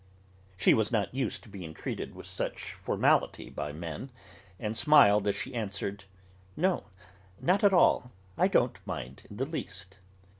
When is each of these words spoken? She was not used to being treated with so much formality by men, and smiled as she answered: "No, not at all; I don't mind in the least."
She 0.57 0.73
was 0.73 0.91
not 0.91 1.13
used 1.13 1.43
to 1.43 1.49
being 1.49 1.75
treated 1.75 2.15
with 2.15 2.25
so 2.25 2.45
much 2.45 2.73
formality 2.73 3.51
by 3.51 3.71
men, 3.71 4.09
and 4.59 4.75
smiled 4.75 5.27
as 5.27 5.35
she 5.35 5.53
answered: 5.53 6.05
"No, 6.57 6.85
not 7.39 7.63
at 7.63 7.71
all; 7.71 8.11
I 8.35 8.47
don't 8.47 8.79
mind 8.87 9.21
in 9.29 9.37
the 9.37 9.45
least." 9.45 9.99